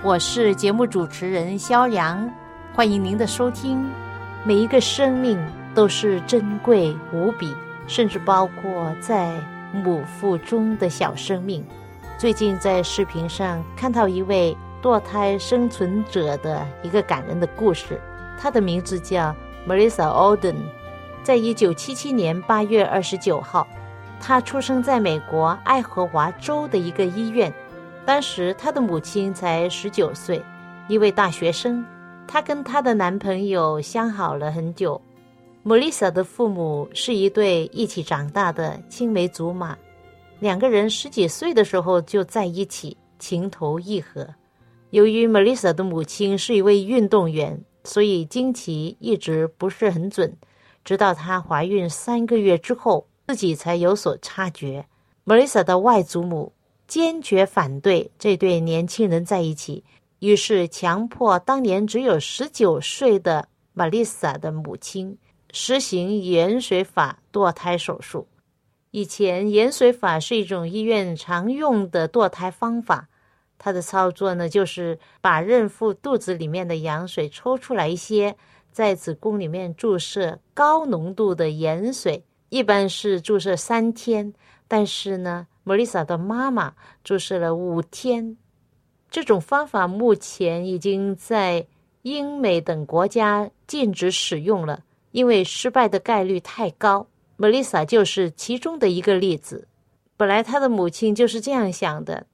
[0.00, 2.30] 我是节目主持人肖阳，
[2.72, 3.84] 欢迎您的收听。
[4.44, 5.36] 每一个生命
[5.74, 7.52] 都是珍贵无比，
[7.88, 9.34] 甚至包括在
[9.72, 11.66] 母腹中的小生命。
[12.16, 18.00] 最近在视频上看到一位堕胎生存者的一个感人的故事，
[18.40, 19.34] 他的名字叫
[19.66, 20.54] Marissa Alden，
[21.24, 23.66] 在一九七七年八月二十九号，
[24.20, 27.52] 他出生在美国爱荷华州的一个医院。
[28.08, 30.42] 当时她的母亲才十九岁，
[30.88, 31.84] 一位大学生。
[32.26, 34.98] 她跟她的男朋友相好了很久。
[35.62, 39.76] 莫丽莎的父母是一对一起长大的青梅竹马，
[40.40, 44.26] 两个人十几岁的时候就在一起，情投意合。
[44.88, 50.34] 由于莫丽莎的母亲是一位运动员，所以经期一直不是很准，
[50.82, 54.86] 直到她怀孕三个月之后，自己才有所察觉。
[55.24, 56.50] 莫丽莎的外祖母。
[56.88, 59.84] 坚决反对这对年轻人在一起，
[60.20, 65.18] 于是强迫当年只有十九岁的玛丽莎的母亲
[65.52, 68.26] 实行盐水法堕胎手术。
[68.90, 73.06] 以前盐水法是一种医院常用的堕胎方法，
[73.58, 78.34] 它的操作呢就是把孕妇肚子里面的羊水抽出来一些，
[78.72, 84.32] 在子宫里面注射高浓度的盐水，一般是注射三天，
[84.66, 85.46] 但是呢。
[85.68, 86.72] 莫丽莎的妈妈
[87.04, 88.38] 注射了五天，
[89.10, 91.66] 这种方法目前已经在
[92.00, 97.06] 英美等国家禁止使用了，因为失败的概率太高。
[97.36, 99.68] 莫丽莎就是其中的一个例子。
[100.16, 102.26] 本来她的母亲就是这样想的，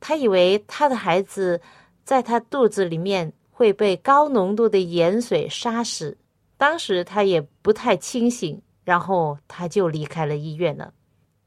[0.00, 1.60] 她以为她的孩子
[2.02, 6.18] 在她肚子里面会被高浓度的盐水杀死。
[6.56, 10.92] 当时她也不太清醒，然后她就离开了医院了。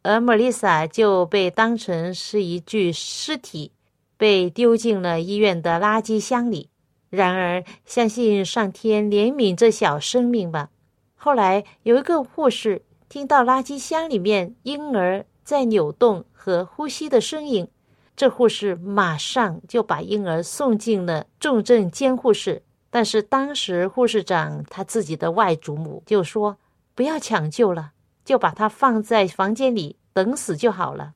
[0.03, 3.71] 而莫丽莎就被当成是一具尸体，
[4.17, 6.69] 被丢进了医院的垃圾箱里。
[7.09, 10.69] 然而，相信上天怜悯这小生命吧。
[11.15, 17.67] 后来有一个护士听到垃圾箱里面婴儿在扭动和呼吸的声音，
[18.17, 22.61] 这护士马上就把婴儿送进了重症监护室。
[22.89, 26.57] 但是当时护士长他自己的外祖母就说
[26.93, 27.91] ：“不要抢救了。”
[28.25, 31.13] 就把他放在房间里等死就好了，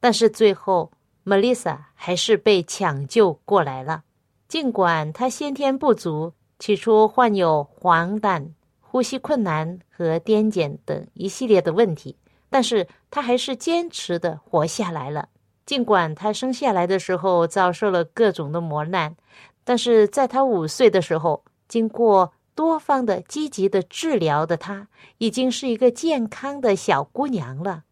[0.00, 0.90] 但是最后
[1.24, 4.02] ，Melissa 还是被抢救过来了。
[4.48, 12.16] 尽管她先天不足，起初患有黄疸、呼吸困难和癫痫等一系列的问题，
[12.50, 15.28] 但是她还是坚持的活下来了。
[15.64, 19.14] 尽管她生下来的时候遭受了各种的磨难，
[19.62, 22.32] 但是在她五岁的时候，经过。
[22.54, 27.84] 多方的积极的治疗的她，已经是一个健康的小姑娘了。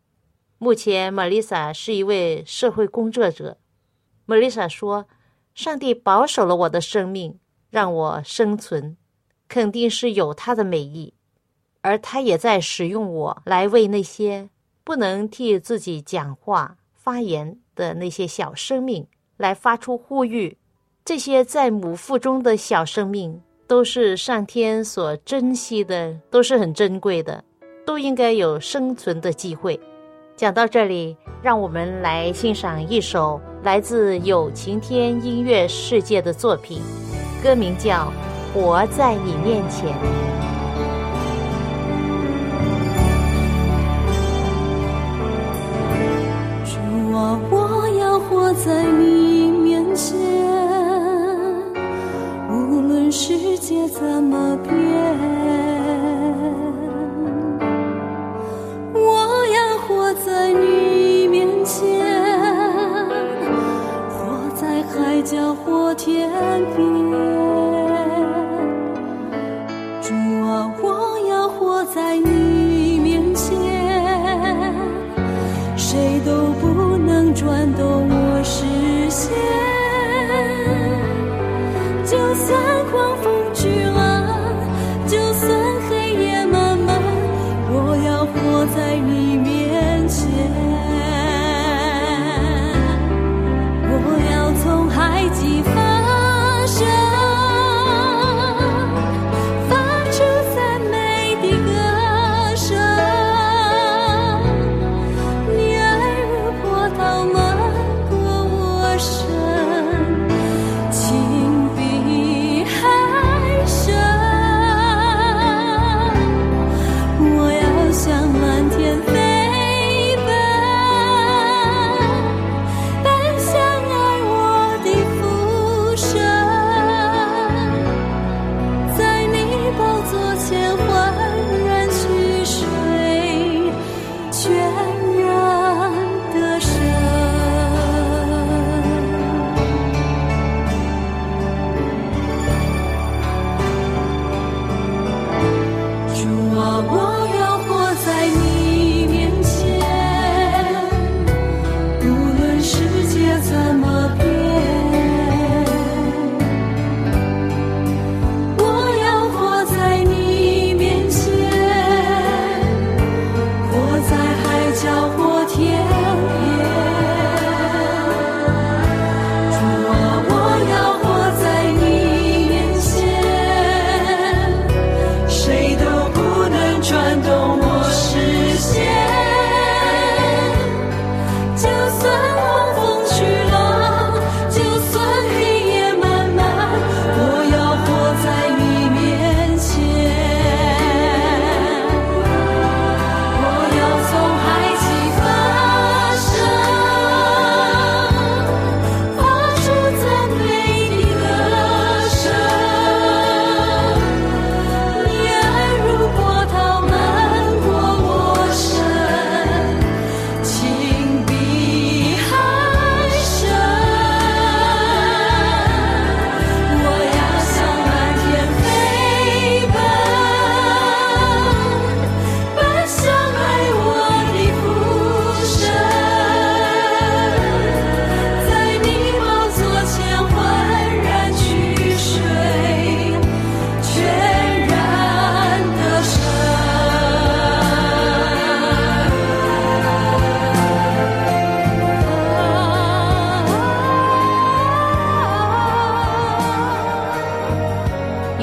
[0.58, 3.56] 目前，玛丽莎是一位社会工作者。
[4.26, 5.06] 玛丽莎说
[5.54, 7.38] ：“上帝保守了我的生命，
[7.70, 8.96] 让我生存，
[9.48, 11.14] 肯定是有他的美意。
[11.80, 14.50] 而他也在使用我来为那些
[14.84, 19.06] 不能替自己讲话、发言的那些小生命
[19.38, 20.58] 来发出呼吁。
[21.02, 23.40] 这些在母腹中的小生命。”
[23.70, 27.44] 都是上天所珍惜的，都是很珍贵的，
[27.86, 29.78] 都应该有生存的机会。
[30.34, 36.82] 讲到这里，让我们来欣赏一首来自有晴天音乐世界的作品，
[37.44, 38.12] 歌名叫
[38.52, 39.88] 《活在你面前》。
[46.64, 49.09] 主啊，我要活在你
[53.70, 54.74] 界怎么变？
[58.92, 62.04] 我要活在你面前，
[64.10, 66.28] 活在海角或天
[66.74, 66.89] 边。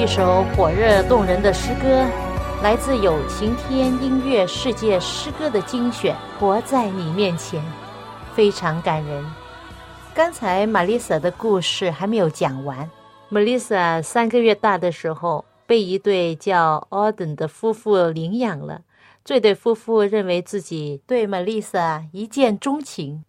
[0.08, 2.06] 首火热动人的诗歌，
[2.62, 7.60] 来自有晴天音乐世界诗歌的精选，《活在你面前》，
[8.34, 9.22] 非常感人。
[10.14, 12.88] 刚才玛丽莎的故事还没有讲完。
[13.28, 18.80] 玛丽莎三个月大的时候，被一对叫奥登的夫妇领养了。
[19.26, 23.24] 这对夫妇认为自己对玛丽莎一见钟情，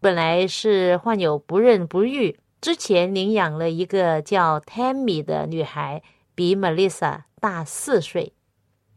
[0.00, 2.36] 本来是患有不孕不育。
[2.60, 6.02] 之前领养了一个叫 Tammy 的女孩，
[6.38, 8.32] 比 Melissa 大四岁。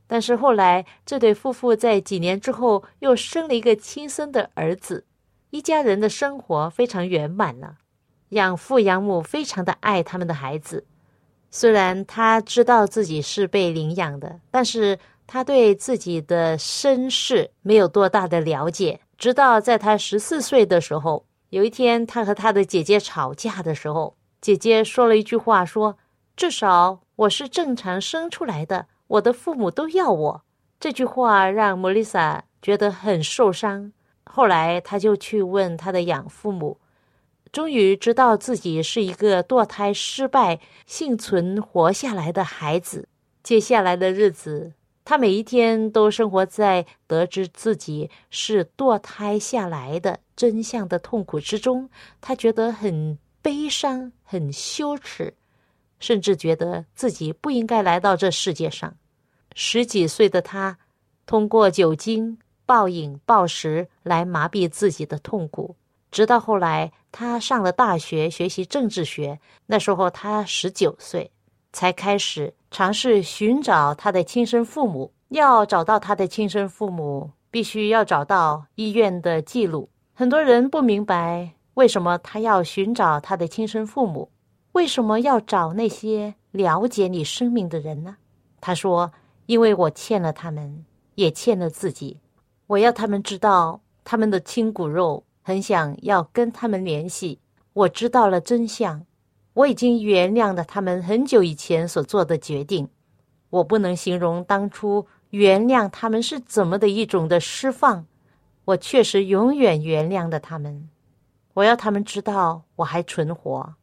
[0.05, 5.07] 但是后来，这对夫妇在几年之后又生了一个亲生的儿子，
[5.49, 7.77] 一家人的生活非常圆满了。
[8.29, 10.85] 养父养母非常的爱他们的孩子，
[11.49, 18.99] 虽然他知道自己是被领养的，但是他对自己的身世没有多大的了解。
[19.17, 21.25] 直到在他十四岁的时候。
[21.49, 25.97] 有一天，他和他的姐姐吵架的时候，姐姐说了一句话，说
[26.37, 30.41] ：“至少我是正常生出来的，我的父母都要我。”
[30.79, 33.91] 这句话让莫丽莎觉得很受伤。
[34.23, 36.79] 后来，他就去问他的养父母，
[37.51, 43.07] 终于知道自己是一个堕胎失败、幸存活下来的孩子。
[43.43, 44.73] 接下来的日子，
[45.05, 51.87] 他每一天都生活在得知自己是堕胎下来的真相的痛苦之中，
[52.19, 55.35] 他觉得很悲伤、很羞耻，
[56.01, 58.93] 甚至觉得自己不应该来到这世界上。
[59.55, 60.77] 十几岁的他，
[61.25, 65.75] 通过酒精、暴饮暴食来麻痹自己的痛苦，
[66.11, 71.31] 直到后来他上了大学学习政治学，那时候他十九岁，
[71.71, 75.13] 才开始尝试寻找他的亲生父母。
[75.29, 79.89] 要找到他的亲生父母，必须要找到医院的记录。
[80.13, 84.29] 很多人不明白为什么他要寻找他的亲生父母，
[84.73, 88.17] 为什么要找那些了解你生命的人呢？
[88.59, 89.11] 他说
[89.47, 90.85] ：“因为我欠了他们，
[91.15, 92.19] 也欠了自己。
[92.67, 97.39] 我要他们知道，他们的亲骨肉很想要跟他们联系。
[97.73, 99.05] 我知道了真相，
[99.53, 102.87] 我已经原谅了他们很久以前所做的决定。
[103.49, 108.05] 我不能形容当初原谅他们是怎么的一种的释放。
[108.63, 110.89] 我确实永远原谅了他们。
[111.55, 113.73] 我要他们知道我还存活，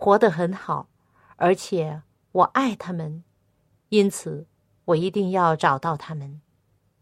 [0.00, 0.88] 活得很好，
[1.36, 2.00] 而且
[2.32, 3.22] 我爱他们。
[3.90, 4.46] 因此，
[4.86, 6.40] 我一定要找到他们。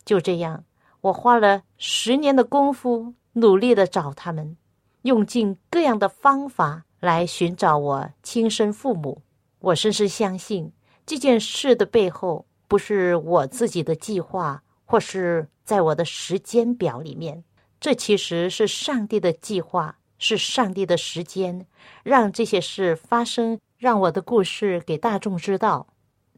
[0.05, 0.65] 就这样，
[1.03, 4.57] 我花了十年的功夫，努力的找他们，
[5.03, 9.23] 用尽各样的方法来寻找我亲生父母。
[9.61, 10.73] 我深深相信。
[11.07, 17.45] 这件事的背后，不是我自己的计划，或是在我的时间表里面。
[17.79, 21.67] 这其实是上帝的计划，是上帝的时间，
[22.03, 25.87] 让这些事发生，让我的故事给大众知道。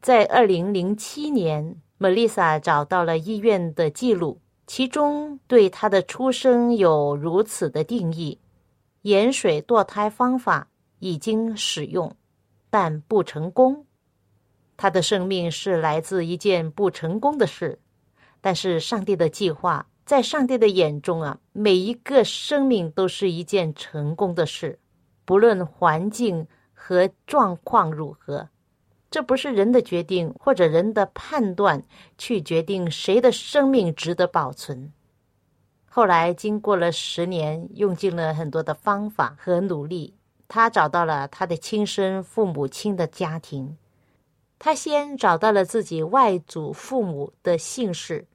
[0.01, 8.39] 在二零零七年，Melissa 找到了医院的记录，其中对她的出生有如此的定义：
[9.01, 10.67] 盐水堕胎方法
[10.99, 12.15] 已经使用，
[12.69, 13.85] 但不成功。
[14.77, 17.77] 他的生命是来自一件不成功的事，
[18.41, 24.77] 但是上帝的计划在上帝的眼中啊，每一个生命都是一件成功的事，
[25.23, 28.49] 不论环境和状况如何，
[29.09, 31.81] 这不是人的决定或者人的判断
[32.17, 34.91] 去决定谁的生命值得保存。
[35.85, 40.13] 后来经过了十年，用尽了很多的方法和努力，
[40.49, 43.77] 他找到了他的亲生父母亲的家庭。
[44.59, 48.27] 他先找到了自己外祖父母的姓氏，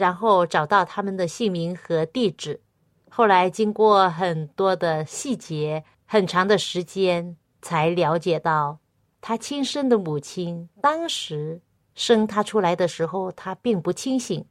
[0.00, 2.62] 然后找到他们的姓名和地址。
[3.10, 8.78] 后来经过很多的细节，很长的时间，才了解到
[9.20, 11.60] 他亲生的母亲当时
[11.94, 14.46] 生他出来的时候，他并不清醒，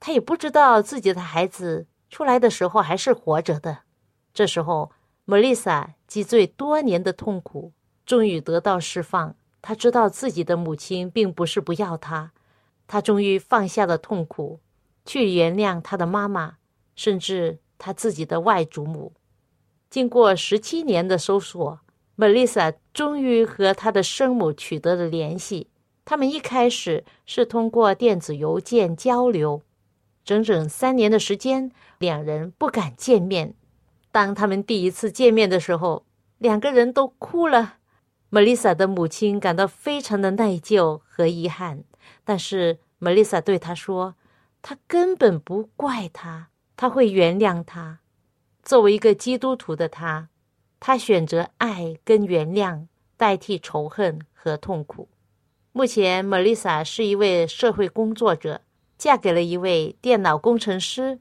[0.00, 3.80] 他也不知道自己的孩子出来的时候还是活着的。
[4.32, 4.90] 这时候，
[5.26, 7.72] 莫丽莎积罪多年的痛苦
[8.06, 9.36] 终于得到释放。
[9.60, 12.32] 他知道自己的母亲并不是不要他，
[12.86, 14.60] 他终于放下了痛苦，
[15.04, 16.56] 去原谅他的妈妈，
[16.96, 19.12] 甚至他自己的外祖母。
[19.90, 21.80] 经过十七年的搜索
[22.16, 25.68] ，Melissa 终于和他的生母取得了联系。
[26.04, 29.62] 他们一开始是通过电子邮件交流，
[30.24, 33.54] 整整三年的时间，两人不敢见面。
[34.10, 36.04] 当他们第一次见面的时候，
[36.38, 37.76] 两个人都哭了。
[38.30, 41.84] Melissa 的母亲感到非常的内疚和遗憾，
[42.24, 44.16] 但是 Melissa 对他说
[44.66, 48.00] ：“他根本不怪他，他会原谅他。
[48.62, 50.30] 作为一个基督徒的他，
[50.80, 52.86] 他选择爱跟原谅
[53.18, 55.10] 代替仇恨和痛苦。
[55.72, 58.62] 目前，Melissa 是一位社会工作者，
[58.96, 61.20] 嫁给了一位电脑工程师。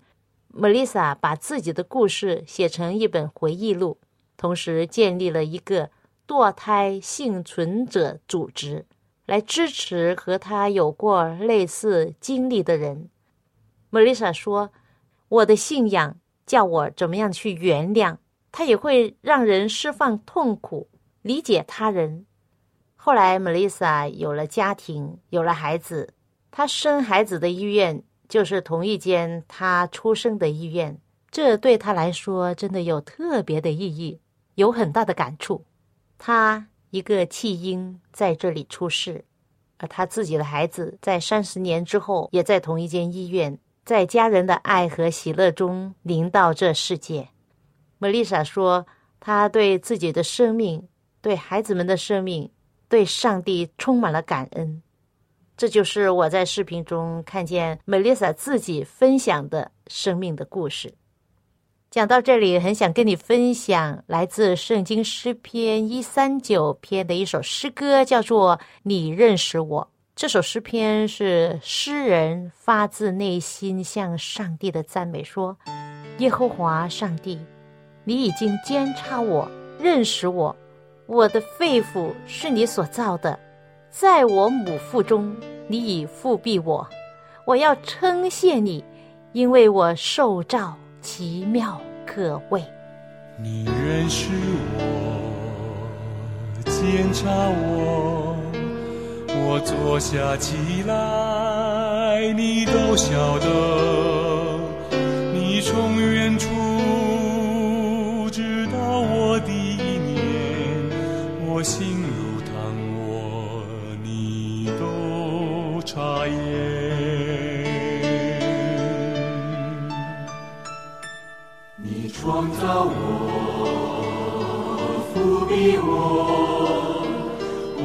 [0.53, 3.97] Melissa 把自己的故事写成一本回忆录，
[4.37, 5.89] 同时建立了一个。”
[6.25, 8.85] 堕胎幸存者组织
[9.25, 13.09] 来支持和他有过类似经历的人。
[13.93, 14.71] 莫丽莎说
[15.29, 18.17] ：“我的信仰叫我怎么样去原谅，
[18.51, 20.89] 它也会让人释放痛苦，
[21.21, 22.25] 理解他人。”
[22.97, 26.11] 后来，莫丽莎有了家庭，有了孩子。
[26.49, 34.19] 她生孩子的医院就是同一间她出生的医院，这对她来说真的有特别的意义，
[34.55, 35.63] 有很大的感触。
[36.17, 39.23] 她一个弃婴在这里出世，
[39.77, 47.29] 而他自己的孩子在三十年之后也在同一间医院，在家人的爱和喜乐中临到这世界。
[47.97, 48.85] 莫丽莎说
[49.19, 50.87] ：“她对自己的生命、
[51.21, 52.49] 对孩子们的生命、
[52.87, 54.81] 对上帝充满了感恩。”
[55.55, 60.93] 这就是我在视频中看见梅丽莎自己分享的生命的故事。
[61.91, 69.81] 讲到这里，很想跟你分享来自圣经诗篇一三九篇的一首诗歌，叫做《你认识我》。
[70.15, 75.57] 这首诗篇是诗人发自内心向上帝的赞美，说
[76.19, 77.39] ：“耶和华上帝，
[78.03, 80.55] 你已经监察我，认识我，
[81.07, 83.37] 我的肺腑是你所造的，
[83.89, 85.35] 在我母腹中，
[85.67, 86.87] 你已复庇我。
[87.45, 88.85] 我要称谢你，
[89.31, 92.63] 因为我受造。”奇妙可畏，
[93.37, 94.29] 你认识
[94.77, 94.79] 我，
[96.63, 98.22] 检查我，
[99.45, 100.55] 我坐下起
[100.87, 103.45] 来，你都晓得。
[105.33, 106.47] 你从远处
[108.31, 110.17] 知道我的一面，
[111.45, 112.53] 我心如汤，
[112.97, 113.63] 我
[114.03, 116.82] 你都察言。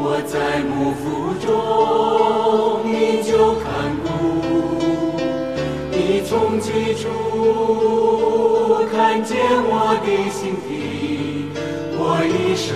[0.00, 1.46] 我在幕府中
[2.86, 3.66] 你就看
[4.04, 4.06] 顾，
[5.90, 7.02] 你从起初
[8.92, 9.36] 看见
[9.66, 11.50] 我的心底，
[11.98, 12.68] 我一生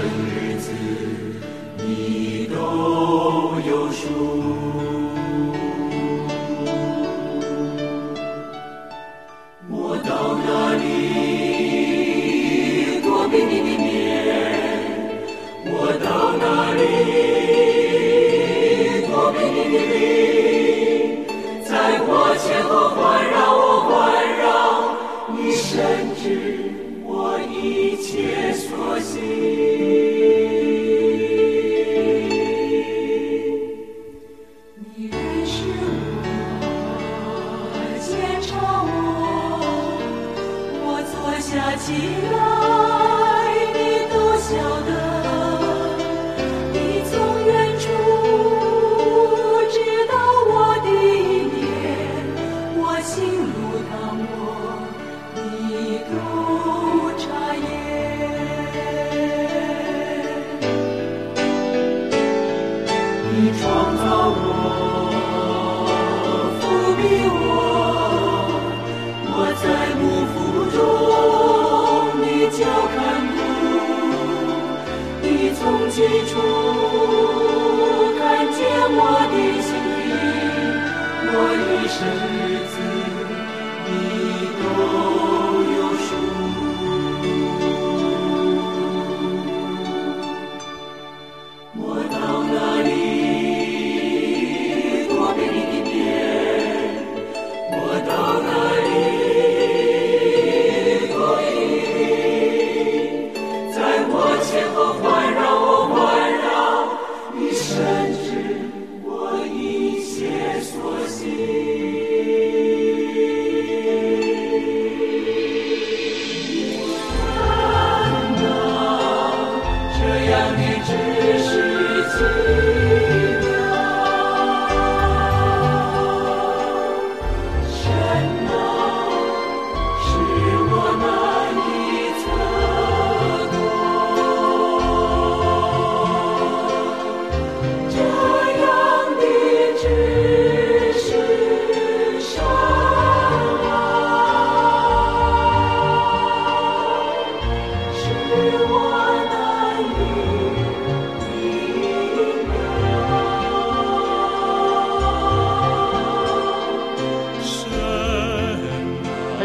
[81.92, 82.51] 是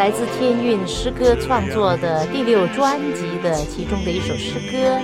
[0.08, 4.78] 来自天韵诗歌创作的第六专辑的其中的一首诗歌《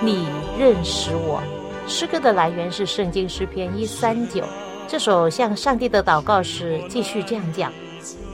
[0.00, 0.26] 你
[0.58, 1.40] 认识我》。
[1.88, 4.42] 诗歌的来源是圣经诗篇一三九。
[4.88, 7.72] 这首向上帝的祷告时，继续这样讲：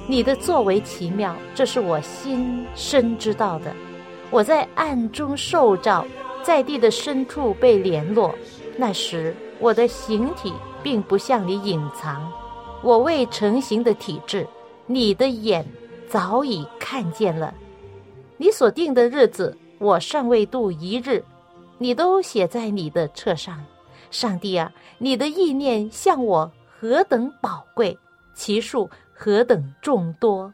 [0.07, 3.71] 你的作为奇妙，这是我心深知道的。
[4.31, 6.07] 我在暗中受照，
[6.43, 8.35] 在地的深处被联络。
[8.79, 10.51] 那时我的形体
[10.83, 12.27] 并不向你隐藏，
[12.83, 14.47] 我未成形的体质，
[14.87, 15.63] 你的眼
[16.11, 17.55] 早已看见了。
[18.37, 21.23] 你所定的日子，我尚未度一日，
[21.79, 23.64] 你都写在你的册上。
[24.11, 27.96] 上帝啊，你的意念向我何等宝贵，
[28.35, 30.53] 其数何等众多。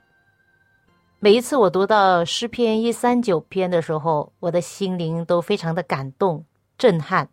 [1.21, 6.45] 每一次我读到诗篇一三九篇的时候，我的心灵都非常的感动、
[6.77, 7.31] 震撼。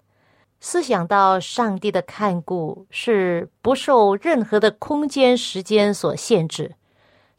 [0.62, 6.74] 思想到上帝的看顾是不受任何的空间、时间所限制，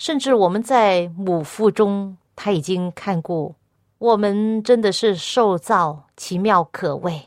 [0.04, 3.54] 甚至我们在母腹中，他已经看过
[3.96, 7.22] 我们，真的是受造奇妙可畏。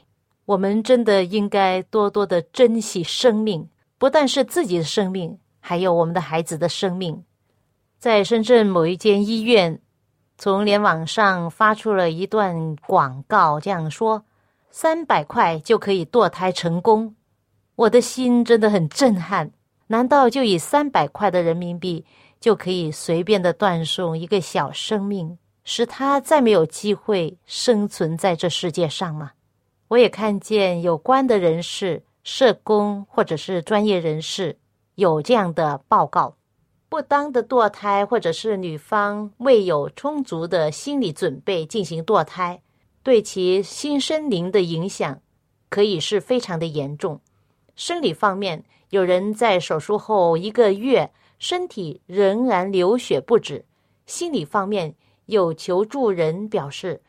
[0.45, 7.23] 我们真的应该多多的珍惜生命，不但是自己的生命，还有我们的孩子的生命。
[7.97, 9.81] 在深圳某一间医院，
[10.37, 14.23] 从联网上发出了一段广告，这样说：
[14.69, 17.15] 三百块就可以堕胎成功。
[17.75, 19.49] 我的心真的很震撼。
[19.89, 22.03] 难道就以三百块的人民币
[22.39, 29.31] 就可以随便的断送一个小生命，使他再没有机会生存在这世界上吗？
[29.89, 34.57] 我也看见有关的人士、社工或者是专业人士
[34.95, 36.35] 有这样的报告：
[36.89, 42.61] 不当的堕胎，或者是女方未有充足的心理准备进行堕胎，
[43.01, 45.21] 对其心身灵的影响
[45.69, 47.19] 可以是非常的严重。
[47.75, 53.63] 生理方面，有人在手术后一个月，身体仍然流血不止；
[54.05, 54.95] 心理方面，
[55.25, 57.01] 有求助人表示，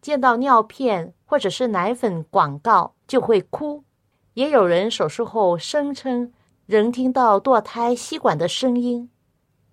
[0.00, 3.82] 见到尿片或者是奶粉广告就会哭。
[4.34, 6.32] 也有人手术后声称
[6.66, 9.10] 仍听到堕胎吸管的声音。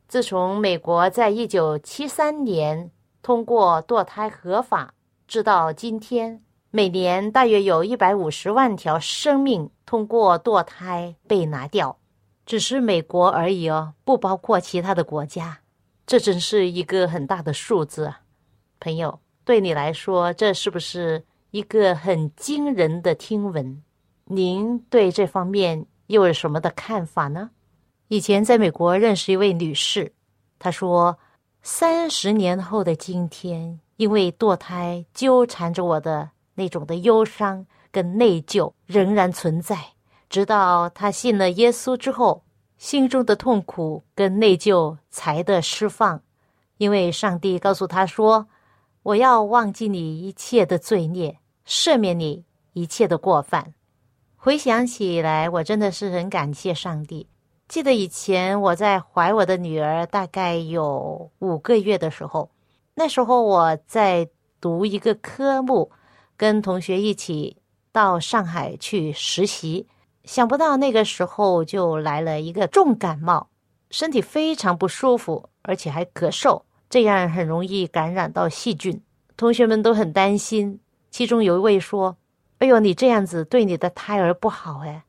[0.07, 4.93] 自从美国在一九七三年通过堕胎合法，
[5.27, 11.97] 直到今天，每年大约有一百五十万条生命通过堕胎被拿掉，
[12.51, 15.59] 只是美国而已哦，不包括其他的国家。
[16.05, 18.23] 这真是一个很大的数字啊，
[18.77, 23.81] 朋友，对你来说，这是不是一个很惊人的听闻？
[24.25, 27.51] 您对这方面又有什么的看法呢？
[28.09, 30.11] 以前在美国认识一位女士，
[30.59, 31.17] 她说，
[31.61, 39.77] 三十年后的今天，因为堕胎纠缠着我的那种的忧伤跟内疚仍然存在，
[40.31, 42.41] 直到他信了耶稣之后，
[42.77, 46.23] 心中的痛苦跟内疚才得释放，
[46.77, 48.47] 因为上帝告诉他说
[49.03, 53.73] ：“我要忘记你一切的罪孽，赦免你一切的过犯。”
[54.37, 57.27] 回想起来，我真的是很感谢上帝。
[57.67, 62.49] 记得以前我在怀我的女儿大概有五个月的时候，
[62.93, 64.29] 那时候我在
[64.61, 65.91] 读一个科目，
[66.37, 67.57] 跟同学一起
[67.91, 69.85] 到上海去实习。
[70.23, 73.49] 想不到那个时候就来了一个重感冒，
[73.89, 79.01] 身体非常不舒服，而且还咳嗽，这样很容易感染到细菌。
[79.36, 80.79] 同学们都很担心，
[81.10, 82.17] 其中有一位说
[82.60, 85.03] ：“哎呦，你这样子对你的胎儿不好哎，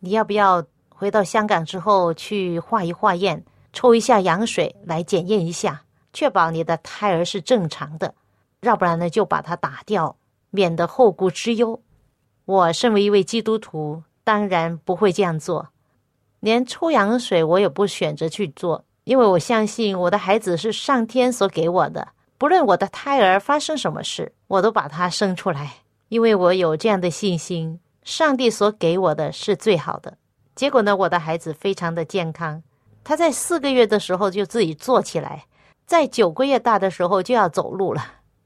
[0.00, 3.42] 你要不要？”回到香港之后，去化一化验，
[3.72, 8.14] 抽一下羊水来检验一下，确保你的胎儿是正常的。
[8.60, 10.18] 要不然呢，就把它打掉，
[10.50, 11.80] 免得后顾之忧。
[12.44, 15.68] 我身为一位基督徒，当然不会这样做，
[16.40, 25.76] 连抽羊水我也不选择去做，因为我相信我的孩子是上天所给我的，不论我的胎儿发生什么事，我都把他生出来，
[26.08, 30.16] 因为我有这样的信心，上帝所给我的是最好的。
[30.54, 32.62] 结果呢，我的孩子非常的健康，
[33.02, 35.46] 他在四个月的时候就自己坐起来，
[35.86, 38.02] 在九个月大的时候就要走路了。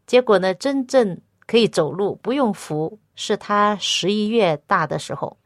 [0.07, 5.37] 结果呢，真正可以走路不用扶，是他十一月大的时候。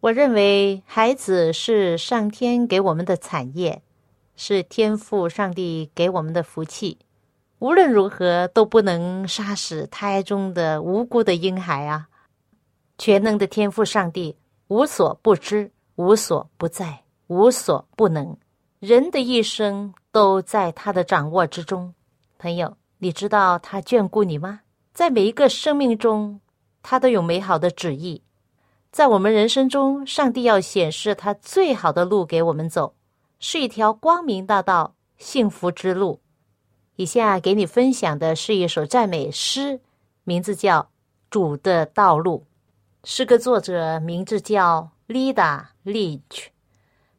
[0.00, 3.82] 我认为孩子是上天给我们的产业，
[4.34, 6.98] 是天赋上帝给我们的福气，
[7.58, 12.08] 无论如何都不能杀死胎中的无辜的婴孩啊！
[12.96, 14.36] 全能的天赋上帝
[14.68, 15.70] 无所不知。
[15.96, 18.34] 无所不在，无所不能，
[18.78, 21.92] 人的一生都在他的掌握之中。
[22.38, 24.60] 朋友，你知道他眷顾你吗？
[24.94, 26.40] 在每一个生命中，
[26.82, 28.22] 他都有美好的旨意。
[28.92, 32.94] 在我们人生中，上帝要显示他最好的路给我们走，
[33.38, 36.20] 是一条光明大道、幸福之路。
[36.96, 39.80] 以下给你分享的是一首赞美诗，
[40.24, 40.80] 名字叫
[41.30, 42.46] 《主的道路》，
[43.08, 44.90] 诗歌作者名字叫。
[45.10, 46.50] Lida Leach，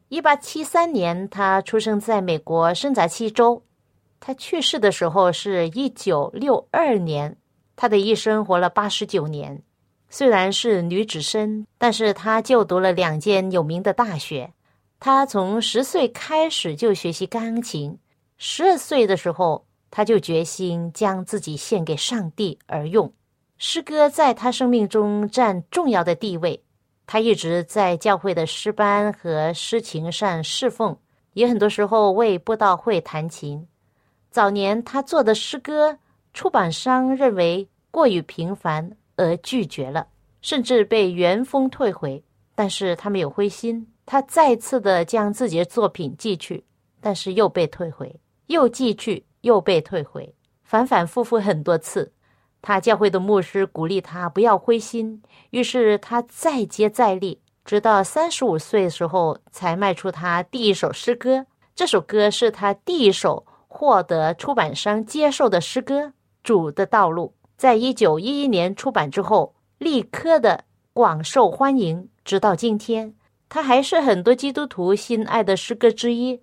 [0.08, 3.62] 一八七三年，他出生在美国圣扎西州。
[4.18, 7.36] 他去世的时候是一九六二年。
[7.76, 9.62] 他的一生活了八十九年。
[10.14, 14.52] 虽然是女子生，但是她就读了两间有名的大学。
[15.00, 17.98] 她从十岁开始就学习钢琴。
[18.36, 23.10] 十二岁的时候，她就决心将自己献给上帝而用。
[23.56, 26.62] 诗歌在她生命中占重要的地位。
[27.06, 30.94] 她一直在教会的诗班和诗情上侍奉，
[31.32, 33.66] 也很多时候为布道会弹琴。
[34.30, 35.96] 早年他做的诗歌，
[36.34, 38.90] 出版商认为过于平凡
[39.22, 40.06] 而拒绝了，
[40.40, 42.22] 甚至被原封退回。
[42.54, 46.62] 但是他没有灰心，他再次的将自己的作品寄去，
[47.00, 48.14] 但是又被退回，
[48.48, 52.12] 又寄去，又被退回，反反复复很多次。
[52.60, 61.46] 他教会的牧师鼓励他不要灰心，于是他再接再厉，直到三十五岁的时候才卖出他第一首诗歌。
[61.74, 66.02] 这首歌是他第一首获得出版商接受的诗歌，
[66.42, 67.32] 《主的道路》。
[67.62, 73.14] 在一九一一年出版之后，立刻的广受欢迎，直到今天，
[73.48, 76.40] 他还是很多基督徒心爱的诗歌之一。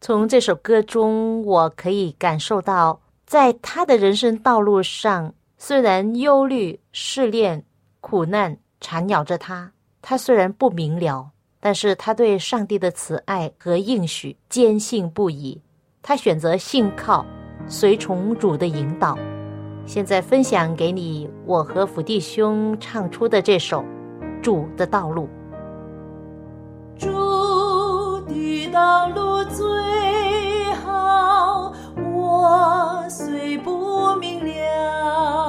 [0.00, 5.34] 从这首歌中，我可以感受到，在他的人生道路上。
[5.58, 7.62] 虽然忧虑、试炼、
[8.00, 11.28] 苦难缠绕着他，他虽然不明了，
[11.60, 15.60] 但是他对上帝的慈爱和应许坚信不疑。
[16.00, 17.26] 他选择信靠，
[17.68, 19.18] 随从主的引导。
[19.84, 23.80] 现在分享给你，我和福弟兄唱出的这首
[24.40, 25.24] 《主的道路》。
[26.98, 27.08] 主
[28.26, 29.64] 的道路最
[30.84, 31.72] 好，
[32.14, 35.41] 我虽不明了。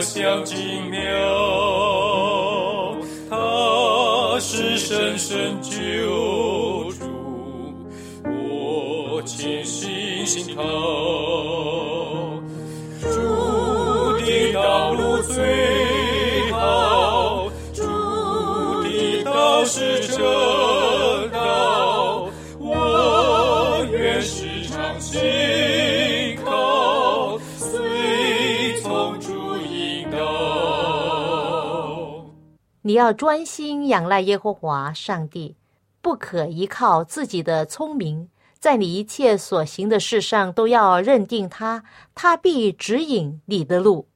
[0.00, 0.56] 我像精
[0.88, 0.98] 妙。
[3.28, 7.04] 他是神圣救主，
[8.24, 10.62] 我倾心信靠。
[32.90, 35.54] 你要专心仰赖耶和华上帝，
[36.02, 41.84] 不可依靠自己的聪明，在你一切所行的事上都要认定他，
[42.16, 44.08] 他必指引你的路。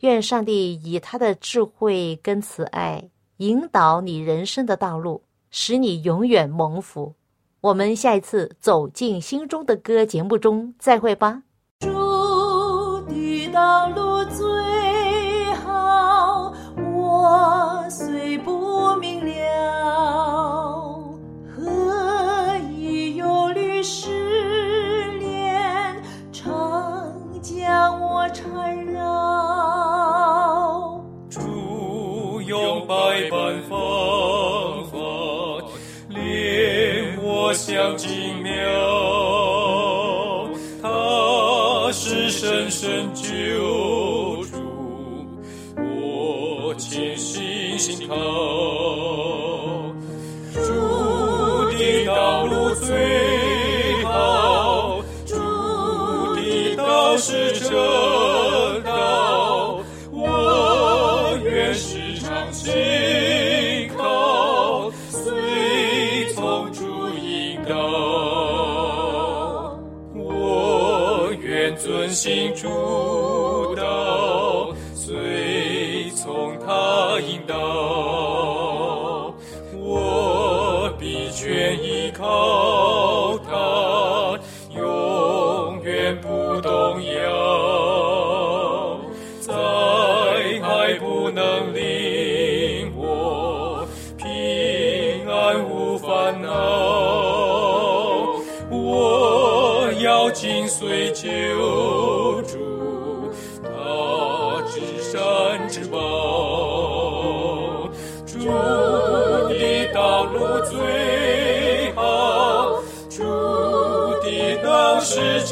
[0.00, 7.14] 愿上帝以他的智慧跟慈爱引导你人生的道路，使你永远蒙福。
[7.60, 11.44] 我们下一次走进心中的歌节目中再会吧。
[11.78, 11.88] 主
[13.02, 14.05] 的道路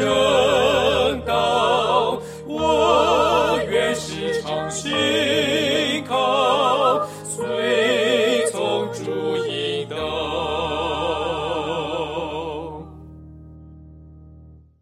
[0.04, 0.43] show.